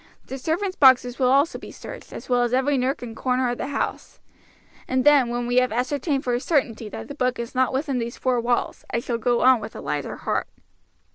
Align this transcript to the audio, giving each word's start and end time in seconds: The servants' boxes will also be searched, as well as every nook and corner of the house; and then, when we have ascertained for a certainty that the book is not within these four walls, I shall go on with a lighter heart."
The 0.25 0.39
servants' 0.39 0.75
boxes 0.75 1.19
will 1.19 1.29
also 1.29 1.59
be 1.59 1.69
searched, 1.71 2.11
as 2.11 2.27
well 2.27 2.41
as 2.41 2.55
every 2.55 2.75
nook 2.75 3.03
and 3.03 3.15
corner 3.15 3.51
of 3.51 3.59
the 3.59 3.67
house; 3.67 4.19
and 4.87 5.03
then, 5.03 5.29
when 5.29 5.45
we 5.45 5.57
have 5.57 5.71
ascertained 5.71 6.23
for 6.23 6.33
a 6.33 6.39
certainty 6.39 6.89
that 6.89 7.07
the 7.07 7.13
book 7.13 7.37
is 7.37 7.53
not 7.53 7.71
within 7.71 7.99
these 7.99 8.17
four 8.17 8.39
walls, 8.41 8.83
I 8.89 8.97
shall 8.99 9.19
go 9.19 9.41
on 9.41 9.59
with 9.59 9.75
a 9.75 9.79
lighter 9.79 10.15
heart." 10.15 10.47